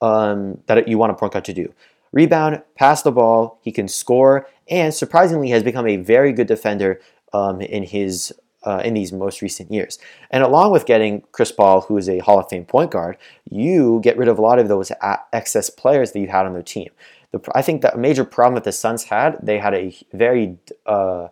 um, 0.00 0.62
that 0.66 0.88
you 0.88 0.98
want 0.98 1.12
a 1.12 1.14
point 1.14 1.32
guard 1.32 1.44
to 1.46 1.52
do 1.52 1.72
rebound, 2.12 2.62
pass 2.76 3.02
the 3.02 3.10
ball, 3.12 3.58
he 3.60 3.72
can 3.72 3.88
score, 3.88 4.46
and 4.70 4.94
surprisingly 4.94 5.50
has 5.50 5.64
become 5.64 5.86
a 5.86 5.96
very 5.96 6.32
good 6.32 6.46
defender 6.46 7.00
um, 7.32 7.60
in 7.60 7.82
his 7.82 8.32
uh, 8.62 8.80
in 8.82 8.94
these 8.94 9.12
most 9.12 9.42
recent 9.42 9.70
years. 9.70 9.98
And 10.30 10.42
along 10.42 10.70
with 10.70 10.86
getting 10.86 11.22
Chris 11.32 11.52
Paul, 11.52 11.82
who 11.82 11.98
is 11.98 12.08
a 12.08 12.20
Hall 12.20 12.38
of 12.38 12.48
Fame 12.48 12.64
point 12.64 12.90
guard, 12.90 13.18
you 13.50 14.00
get 14.02 14.16
rid 14.16 14.28
of 14.28 14.38
a 14.38 14.42
lot 14.42 14.58
of 14.58 14.68
those 14.68 14.90
excess 15.34 15.68
players 15.68 16.12
that 16.12 16.20
you 16.20 16.28
had 16.28 16.46
on 16.46 16.54
their 16.54 16.62
team. 16.62 16.88
The, 17.32 17.40
I 17.54 17.60
think 17.60 17.82
that 17.82 17.94
a 17.94 17.98
major 17.98 18.24
problem 18.24 18.54
that 18.54 18.64
the 18.64 18.72
Suns 18.72 19.04
had, 19.04 19.36
they 19.42 19.58
had 19.58 19.74
a 19.74 19.94
very 20.14 20.56
uh, 20.86 21.28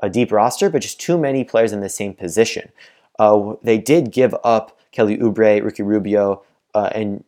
a 0.00 0.10
deep 0.10 0.30
roster, 0.30 0.68
but 0.68 0.82
just 0.82 1.00
too 1.00 1.16
many 1.16 1.44
players 1.44 1.72
in 1.72 1.80
the 1.80 1.88
same 1.88 2.12
position. 2.12 2.70
Uh, 3.18 3.54
they 3.62 3.78
did 3.78 4.10
give 4.10 4.34
up 4.42 4.78
Kelly 4.92 5.16
Oubre, 5.18 5.62
Ricky 5.62 5.82
Rubio, 5.82 6.42
uh, 6.74 6.90
and 6.94 7.24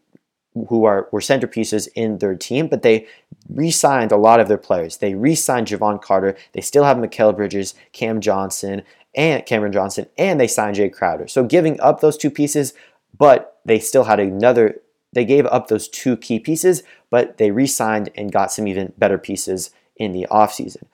who 0.68 0.84
are 0.84 1.08
were 1.12 1.20
centerpieces 1.20 1.88
in 1.94 2.18
their 2.18 2.34
team, 2.34 2.66
but 2.66 2.82
they 2.82 3.06
re-signed 3.48 4.10
a 4.10 4.16
lot 4.16 4.40
of 4.40 4.48
their 4.48 4.58
players. 4.58 4.96
They 4.96 5.14
re-signed 5.14 5.66
Jevon 5.66 6.00
Carter. 6.00 6.36
They 6.52 6.62
still 6.62 6.84
have 6.84 6.96
Mikal 6.96 7.36
Bridges, 7.36 7.74
Cam 7.92 8.20
Johnson, 8.20 8.82
and 9.14 9.44
Cameron 9.44 9.72
Johnson, 9.72 10.06
and 10.16 10.40
they 10.40 10.46
signed 10.46 10.76
Jae 10.76 10.92
Crowder. 10.92 11.28
So 11.28 11.44
giving 11.44 11.80
up 11.80 12.00
those 12.00 12.16
two 12.16 12.30
pieces, 12.30 12.72
but 13.16 13.58
they 13.64 13.78
still 13.78 14.04
had 14.04 14.20
another. 14.20 14.80
They 15.12 15.24
gave 15.24 15.46
up 15.46 15.68
those 15.68 15.88
two 15.88 16.16
key 16.16 16.38
pieces, 16.38 16.82
but 17.10 17.38
they 17.38 17.50
re-signed 17.50 18.10
and 18.14 18.32
got 18.32 18.52
some 18.52 18.66
even 18.66 18.92
better 18.98 19.18
pieces 19.18 19.70
in 19.96 20.12
the 20.12 20.26
offseason. 20.30 20.84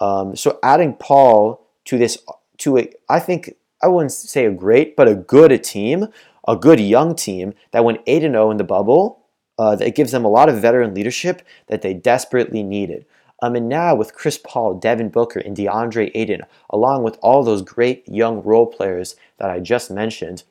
Um, 0.00 0.36
so 0.36 0.58
adding 0.62 0.94
Paul 0.94 1.66
to 1.86 1.98
this, 1.98 2.18
to 2.58 2.78
a, 2.78 2.92
I 3.08 3.20
think 3.20 3.54
I 3.82 3.88
wouldn't 3.88 4.12
say 4.12 4.46
a 4.46 4.50
great, 4.50 4.96
but 4.96 5.08
a 5.08 5.14
good 5.14 5.52
a 5.52 5.58
team, 5.58 6.08
a 6.46 6.56
good 6.56 6.80
young 6.80 7.14
team 7.14 7.54
that 7.72 7.84
went 7.84 8.02
8 8.06 8.20
0 8.22 8.50
in 8.50 8.56
the 8.56 8.64
bubble. 8.64 9.18
Uh, 9.58 9.76
that 9.76 9.94
gives 9.94 10.10
them 10.10 10.24
a 10.24 10.28
lot 10.28 10.48
of 10.48 10.58
veteran 10.58 10.94
leadership 10.94 11.42
that 11.66 11.82
they 11.82 11.92
desperately 11.92 12.62
needed. 12.62 13.04
Um, 13.42 13.56
and 13.56 13.68
now 13.68 13.94
with 13.94 14.14
Chris 14.14 14.38
Paul, 14.42 14.74
Devin 14.74 15.10
Booker, 15.10 15.40
and 15.40 15.54
DeAndre 15.54 16.10
Ayton, 16.14 16.42
along 16.70 17.02
with 17.02 17.18
all 17.20 17.42
those 17.42 17.60
great 17.60 18.06
young 18.08 18.42
role 18.42 18.66
players 18.66 19.16
that 19.38 19.50
I 19.50 19.60
just 19.60 19.90
mentioned, 19.90 20.44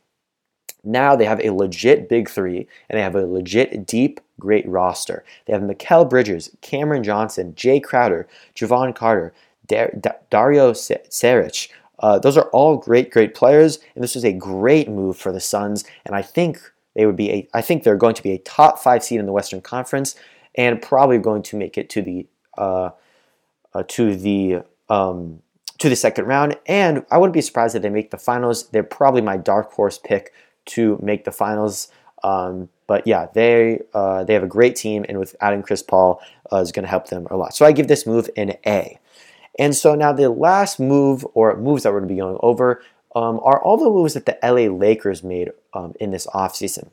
now 0.83 1.15
they 1.15 1.25
have 1.25 1.41
a 1.43 1.51
legit 1.51 2.07
big 2.07 2.29
three 2.29 2.67
and 2.89 2.97
they 2.97 3.01
have 3.01 3.15
a 3.15 3.25
legit 3.25 3.85
deep, 3.85 4.19
great 4.39 4.67
roster. 4.67 5.23
They 5.45 5.53
have 5.53 5.61
Mikal 5.61 6.09
Bridges, 6.09 6.51
Cameron 6.61 7.03
Johnson, 7.03 7.53
Jae 7.53 7.83
Crowder, 7.83 8.27
Jevon 8.55 8.95
Carter, 8.95 9.33
Dar- 9.67 9.93
Dario 10.29 10.71
Saric, 10.71 11.69
uh, 11.99 12.19
those 12.19 12.37
are 12.37 12.49
all 12.49 12.77
great, 12.77 13.11
great 13.11 13.35
players, 13.35 13.79
and 13.95 14.03
this 14.03 14.15
was 14.15 14.25
a 14.25 14.33
great 14.33 14.89
move 14.89 15.17
for 15.17 15.31
the 15.31 15.39
Suns. 15.39 15.83
And 16.05 16.15
I 16.15 16.21
think 16.21 16.59
they 16.95 17.05
would 17.05 17.15
be 17.15 17.31
a, 17.31 17.47
I 17.53 17.61
think 17.61 17.83
they're 17.83 17.95
going 17.95 18.15
to 18.15 18.23
be 18.23 18.31
a 18.31 18.37
top 18.39 18.79
five 18.79 19.03
seed 19.03 19.19
in 19.19 19.25
the 19.25 19.33
Western 19.33 19.61
Conference, 19.61 20.15
and 20.55 20.81
probably 20.81 21.17
going 21.17 21.43
to 21.43 21.57
make 21.57 21.77
it 21.77 21.89
to 21.91 22.01
the 22.01 22.27
uh, 22.57 22.91
uh, 23.73 23.83
to 23.87 24.15
the 24.15 24.63
um, 24.89 25.41
to 25.77 25.89
the 25.89 25.95
second 25.95 26.25
round. 26.25 26.57
And 26.65 27.05
I 27.11 27.17
wouldn't 27.17 27.33
be 27.33 27.41
surprised 27.41 27.75
if 27.75 27.81
they 27.81 27.89
make 27.89 28.11
the 28.11 28.17
finals. 28.17 28.69
They're 28.69 28.83
probably 28.83 29.21
my 29.21 29.37
dark 29.37 29.71
horse 29.73 29.97
pick 29.97 30.33
to 30.67 30.99
make 31.01 31.25
the 31.25 31.31
finals. 31.31 31.89
Um, 32.23 32.69
but 32.87 33.05
yeah, 33.05 33.27
they 33.33 33.81
uh, 33.93 34.23
they 34.23 34.33
have 34.33 34.43
a 34.43 34.47
great 34.47 34.75
team, 34.75 35.05
and 35.07 35.19
with 35.19 35.35
adding 35.41 35.63
Chris 35.63 35.83
Paul 35.83 36.21
uh, 36.51 36.57
is 36.57 36.71
going 36.71 36.83
to 36.83 36.89
help 36.89 37.07
them 37.07 37.27
a 37.29 37.37
lot. 37.37 37.55
So 37.55 37.65
I 37.65 37.71
give 37.71 37.87
this 37.87 38.05
move 38.05 38.29
an 38.35 38.53
A. 38.65 38.99
And 39.57 39.75
so 39.75 39.95
now 39.95 40.13
the 40.13 40.29
last 40.29 40.79
move 40.79 41.25
or 41.33 41.55
moves 41.57 41.83
that 41.83 41.91
we're 41.91 41.99
going 41.99 42.09
to 42.09 42.13
be 42.13 42.19
going 42.19 42.37
over 42.41 42.81
um, 43.15 43.39
are 43.43 43.61
all 43.61 43.77
the 43.77 43.89
moves 43.89 44.13
that 44.13 44.25
the 44.25 44.37
LA 44.43 44.73
Lakers 44.73 45.23
made 45.23 45.51
um, 45.73 45.93
in 45.99 46.11
this 46.11 46.27
offseason. 46.27 46.89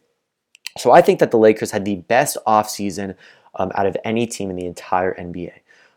So 0.78 0.90
I 0.90 1.02
think 1.02 1.20
that 1.20 1.30
the 1.30 1.38
Lakers 1.38 1.70
had 1.70 1.84
the 1.84 1.96
best 1.96 2.36
offseason 2.46 3.14
um, 3.54 3.72
out 3.74 3.86
of 3.86 3.96
any 4.04 4.26
team 4.26 4.50
in 4.50 4.56
the 4.56 4.66
entire 4.66 5.14
NBA. 5.14 5.52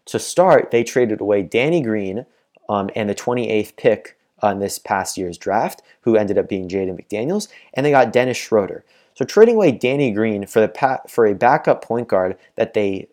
To 0.05 0.19
start, 0.19 0.71
they 0.71 0.83
traded 0.83 1.21
away 1.21 1.43
Danny 1.43 1.81
Green 1.81 2.25
um, 2.67 2.89
and 2.95 3.09
the 3.09 3.15
28th 3.15 3.75
pick 3.75 4.17
on 4.41 4.59
this 4.59 4.79
past 4.79 5.17
year's 5.17 5.37
draft, 5.37 5.81
who 6.01 6.15
ended 6.15 6.37
up 6.37 6.47
being 6.47 6.69
Jaden 6.69 6.97
McDaniels, 6.99 7.49
and 7.73 7.85
they 7.85 7.91
got 7.91 8.13
Dennis 8.13 8.37
Schroeder. 8.37 8.85
So 9.13 9.25
trading 9.25 9.55
away 9.55 9.73
Danny 9.73 10.11
Green 10.11 10.45
for 10.45 10.61
the 10.61 10.69
pa- 10.69 11.01
for 11.07 11.25
a 11.25 11.35
backup 11.35 11.83
point 11.83 12.07
guard 12.07 12.37
that 12.55 12.73
they 12.73 13.09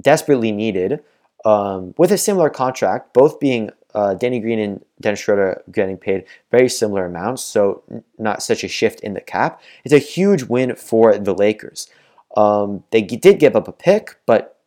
desperately 0.00 0.50
needed 0.50 1.02
um, 1.46 1.94
with 1.96 2.10
a 2.10 2.18
similar 2.18 2.50
contract, 2.50 3.14
both 3.14 3.38
being 3.38 3.70
uh, 3.94 4.14
Danny 4.14 4.40
Green 4.40 4.58
and 4.58 4.84
Dennis 5.00 5.20
Schroeder 5.20 5.62
getting 5.70 5.96
paid 5.96 6.24
very 6.50 6.68
similar 6.68 7.06
amounts, 7.06 7.42
so 7.42 7.84
not 8.18 8.42
such 8.42 8.64
a 8.64 8.68
shift 8.68 8.98
in 9.00 9.14
the 9.14 9.20
cap. 9.20 9.60
It's 9.84 9.94
a 9.94 9.98
huge 9.98 10.42
win 10.42 10.74
for 10.74 11.16
the 11.16 11.32
Lakers. 11.32 11.88
Um, 12.36 12.82
they 12.90 13.00
did 13.00 13.38
give 13.38 13.54
up 13.54 13.68
a 13.68 13.72
pick, 13.72 14.18
but 14.26 14.58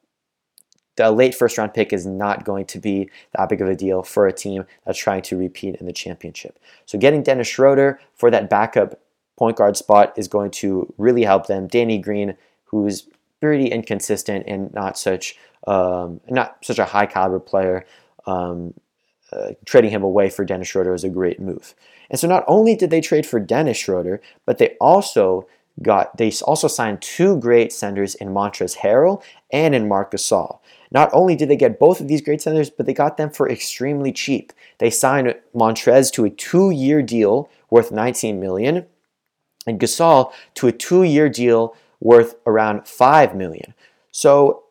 the 0.95 1.11
late 1.11 1.35
first 1.35 1.57
round 1.57 1.73
pick 1.73 1.91
is 1.91 2.05
not 2.05 2.45
going 2.45 2.65
to 2.67 2.79
be 2.79 3.09
that 3.37 3.49
big 3.49 3.61
of 3.61 3.67
a 3.67 3.75
deal 3.75 4.01
for 4.01 4.25
a 4.25 4.33
team 4.33 4.63
that's 4.85 4.97
trying 4.97 5.21
to 5.23 5.37
repeat 5.37 5.75
in 5.75 5.85
the 5.85 5.93
championship. 5.93 6.57
So 6.85 6.97
getting 6.97 7.23
Dennis 7.23 7.47
Schroeder 7.47 7.99
for 8.15 8.31
that 8.31 8.49
backup 8.49 8.99
point 9.37 9.57
guard 9.57 9.75
spot 9.75 10.13
is 10.15 10.29
going 10.29 10.51
to 10.51 10.93
really 10.97 11.23
help 11.23 11.47
them. 11.47 11.67
Danny 11.67 11.97
Green, 11.97 12.35
who's 12.65 13.07
pretty 13.39 13.67
inconsistent 13.67 14.45
and 14.47 14.73
not 14.73 14.97
such 14.97 15.37
um, 15.67 16.21
not 16.29 16.57
such 16.63 16.79
a 16.79 16.85
high 16.85 17.05
caliber 17.05 17.39
player. 17.39 17.85
Um, 18.25 18.73
uh, 19.31 19.51
trading 19.65 19.91
him 19.91 20.01
away 20.01 20.27
for 20.29 20.43
Dennis 20.43 20.69
Schroeder 20.69 20.91
was 20.91 21.03
a 21.03 21.09
great 21.09 21.39
move. 21.39 21.75
And 22.09 22.19
so 22.19 22.27
not 22.27 22.43
only 22.47 22.75
did 22.75 22.89
they 22.89 23.01
trade 23.01 23.27
for 23.27 23.39
Dennis 23.39 23.77
Schroeder, 23.77 24.21
but 24.45 24.57
they 24.57 24.75
also 24.81 25.47
got 25.81 26.17
they 26.17 26.31
also 26.43 26.67
signed 26.67 27.01
two 27.01 27.37
great 27.37 27.71
centers 27.71 28.15
in 28.15 28.29
Montrezl 28.29 28.77
Harrell 28.77 29.23
and 29.51 29.73
in 29.73 29.87
Marc 29.87 30.11
Gasol. 30.11 30.59
Not 30.91 31.09
only 31.13 31.35
did 31.35 31.49
they 31.49 31.55
get 31.55 31.79
both 31.79 32.01
of 32.01 32.07
these 32.07 32.21
great 32.21 32.41
centers, 32.41 32.69
but 32.69 32.85
they 32.85 32.93
got 32.93 33.17
them 33.17 33.29
for 33.29 33.49
extremely 33.49 34.11
cheap. 34.11 34.51
They 34.79 34.89
signed 34.89 35.35
Montrez 35.55 36.11
to 36.13 36.25
a 36.25 36.29
two-year 36.29 37.03
deal 37.03 37.49
worth 37.69 37.91
19 37.91 38.39
million, 38.39 38.87
and 39.67 39.79
Gasol 39.79 40.31
to 40.55 40.67
a 40.67 40.71
two-year 40.71 41.29
deal 41.29 41.75
worth 41.99 42.35
around 42.45 42.87
5 42.87 43.35
million. 43.35 43.73
So 44.11 44.63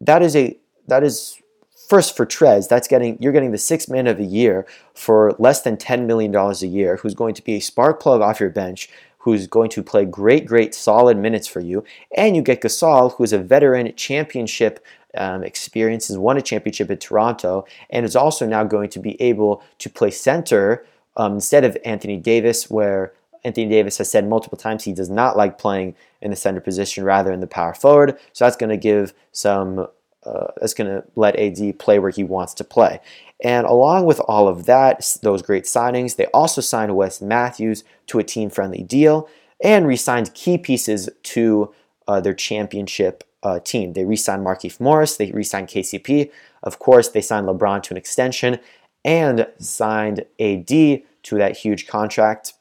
that 0.00 0.22
is 0.22 0.34
a 0.34 0.58
that 0.88 1.04
is 1.04 1.40
first 1.88 2.16
for 2.16 2.24
Trez, 2.24 2.68
that's 2.68 2.88
getting 2.88 3.18
you're 3.20 3.32
getting 3.32 3.52
the 3.52 3.58
sixth 3.58 3.88
man 3.88 4.06
of 4.06 4.16
the 4.16 4.24
year 4.24 4.66
for 4.94 5.34
less 5.38 5.62
than 5.62 5.76
$10 5.76 6.06
million 6.06 6.34
a 6.34 6.52
year, 6.66 6.96
who's 6.96 7.14
going 7.14 7.34
to 7.34 7.42
be 7.42 7.54
a 7.54 7.60
spark 7.60 8.00
plug 8.00 8.20
off 8.20 8.40
your 8.40 8.50
bench, 8.50 8.88
who's 9.18 9.46
going 9.46 9.70
to 9.70 9.82
play 9.82 10.04
great, 10.04 10.46
great, 10.46 10.74
solid 10.74 11.16
minutes 11.16 11.48
for 11.48 11.60
you. 11.60 11.84
And 12.16 12.36
you 12.36 12.42
get 12.42 12.62
Gasol, 12.62 13.14
who's 13.14 13.32
a 13.32 13.38
veteran 13.38 13.94
championship 13.96 14.84
um, 15.16 15.42
experience, 15.42 16.08
has 16.08 16.16
won 16.16 16.36
a 16.36 16.42
championship 16.42 16.90
in 16.90 16.98
Toronto, 16.98 17.66
and 17.90 18.06
is 18.06 18.16
also 18.16 18.46
now 18.46 18.64
going 18.64 18.88
to 18.90 19.00
be 19.00 19.20
able 19.20 19.62
to 19.78 19.90
play 19.90 20.10
center 20.10 20.86
um, 21.16 21.34
instead 21.34 21.64
of 21.64 21.76
Anthony 21.84 22.16
Davis, 22.16 22.70
where 22.70 23.12
Anthony 23.44 23.68
Davis 23.68 23.98
has 23.98 24.10
said 24.10 24.28
multiple 24.28 24.58
times 24.58 24.84
he 24.84 24.92
does 24.92 25.10
not 25.10 25.36
like 25.36 25.58
playing 25.58 25.94
in 26.20 26.30
the 26.30 26.36
center 26.36 26.60
position, 26.60 27.04
rather 27.04 27.32
in 27.32 27.40
the 27.40 27.46
power 27.46 27.74
forward. 27.74 28.18
So 28.32 28.44
that's 28.44 28.56
going 28.56 28.70
to 28.70 28.76
give 28.76 29.14
some. 29.32 29.88
Uh, 30.22 30.48
that's 30.60 30.74
going 30.74 30.90
to 30.90 31.02
let 31.16 31.34
AD 31.36 31.78
play 31.78 31.98
where 31.98 32.10
he 32.10 32.22
wants 32.22 32.52
to 32.52 32.62
play. 32.62 33.00
And 33.42 33.66
along 33.66 34.04
with 34.04 34.20
all 34.20 34.48
of 34.48 34.66
that, 34.66 35.16
those 35.22 35.40
great 35.40 35.64
signings, 35.64 36.16
they 36.16 36.26
also 36.26 36.60
signed 36.60 36.94
Wes 36.94 37.22
Matthews 37.22 37.84
to 38.08 38.18
a 38.18 38.22
team-friendly 38.22 38.82
deal 38.82 39.30
and 39.64 39.86
re-signed 39.86 40.34
key 40.34 40.58
pieces 40.58 41.08
to 41.22 41.72
uh, 42.06 42.20
their 42.20 42.34
championship 42.34 43.24
uh, 43.42 43.60
team. 43.60 43.94
They 43.94 44.04
re-signed 44.04 44.44
Markieff 44.44 44.78
Morris, 44.78 45.16
they 45.16 45.30
re-signed 45.30 45.68
KCP. 45.68 46.30
Of 46.62 46.78
course, 46.78 47.08
they 47.08 47.22
signed 47.22 47.46
LeBron 47.46 47.82
to 47.84 47.94
an 47.94 47.96
extension 47.96 48.58
and 49.04 49.46
signed 49.58 50.26
AD 50.38 50.68
to 50.68 51.02
that 51.38 51.56
huge 51.56 51.86
contract. 51.86 52.54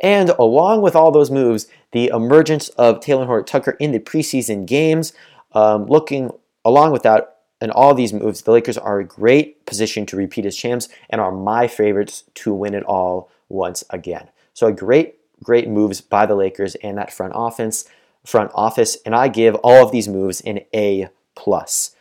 And 0.00 0.30
along 0.30 0.82
with 0.82 0.94
all 0.94 1.10
those 1.10 1.30
moves, 1.30 1.66
the 1.92 2.08
emergence 2.08 2.68
of 2.70 3.00
Talen 3.00 3.26
Horton-Tucker 3.26 3.76
in 3.80 3.92
the 3.92 3.98
preseason 3.98 4.66
games, 4.66 5.12
um, 5.52 5.86
looking 5.86 6.30
along 6.64 6.92
with 6.92 7.02
that, 7.04 7.36
and 7.60 7.70
all 7.72 7.94
these 7.94 8.12
moves, 8.12 8.42
the 8.42 8.52
Lakers 8.52 8.76
are 8.76 8.98
a 8.98 9.04
great 9.04 9.64
position 9.64 10.04
to 10.06 10.16
repeat 10.16 10.44
as 10.44 10.56
champs 10.56 10.90
and 11.08 11.20
are 11.20 11.32
my 11.32 11.66
favorites 11.66 12.24
to 12.34 12.52
win 12.52 12.74
it 12.74 12.84
all 12.84 13.30
once 13.48 13.82
again. 13.88 14.28
So 14.52 14.66
a 14.66 14.72
great, 14.72 15.14
great 15.42 15.68
moves 15.68 16.02
by 16.02 16.26
the 16.26 16.34
Lakers 16.34 16.74
and 16.76 16.98
that 16.98 17.12
front 17.12 17.32
office, 17.32 17.86
front 18.26 18.50
office, 18.54 18.98
and 19.06 19.14
I 19.14 19.28
give 19.28 19.54
all 19.56 19.82
of 19.82 19.92
these 19.92 20.08
moves 20.08 20.42
an 20.42 20.60
A 20.74 21.08
plus. 21.34 21.94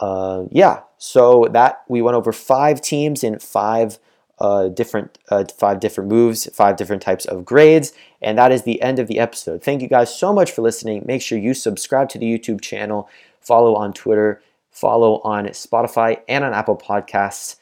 Uh, 0.00 0.44
yeah, 0.50 0.80
so 0.98 1.46
that 1.52 1.84
we 1.88 2.02
went 2.02 2.16
over 2.16 2.32
five 2.32 2.80
teams 2.80 3.22
in 3.22 3.38
five 3.38 3.98
uh, 4.44 4.68
different 4.68 5.16
uh, 5.30 5.42
five 5.56 5.80
different 5.80 6.10
moves, 6.10 6.46
five 6.52 6.76
different 6.76 7.00
types 7.00 7.24
of 7.24 7.46
grades, 7.46 7.94
and 8.20 8.36
that 8.36 8.52
is 8.52 8.62
the 8.62 8.82
end 8.82 8.98
of 8.98 9.06
the 9.08 9.18
episode. 9.18 9.62
Thank 9.62 9.80
you 9.80 9.88
guys 9.88 10.14
so 10.14 10.34
much 10.34 10.52
for 10.52 10.60
listening. 10.60 11.02
Make 11.06 11.22
sure 11.22 11.38
you 11.38 11.54
subscribe 11.54 12.10
to 12.10 12.18
the 12.18 12.26
YouTube 12.26 12.60
channel, 12.60 13.08
follow 13.40 13.74
on 13.74 13.94
Twitter, 13.94 14.42
follow 14.70 15.20
on 15.22 15.46
Spotify 15.46 16.20
and 16.28 16.44
on 16.44 16.52
Apple 16.52 16.76
Podcasts. 16.76 17.56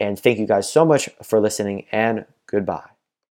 And 0.00 0.18
thank 0.18 0.38
you 0.38 0.46
guys 0.46 0.72
so 0.72 0.86
much 0.86 1.10
for 1.22 1.38
listening, 1.38 1.84
and 1.92 2.24
goodbye. 2.46 2.91